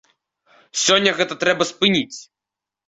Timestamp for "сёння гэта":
0.85-1.33